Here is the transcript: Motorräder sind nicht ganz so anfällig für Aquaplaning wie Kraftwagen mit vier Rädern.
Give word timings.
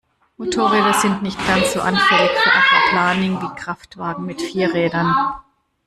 Motorräder 0.37 0.93
sind 0.95 1.21
nicht 1.21 1.37
ganz 1.45 1.73
so 1.73 1.79
anfällig 1.81 2.31
für 2.31 2.49
Aquaplaning 2.51 3.39
wie 3.39 3.55
Kraftwagen 3.55 4.25
mit 4.25 4.41
vier 4.41 4.73
Rädern. 4.73 5.13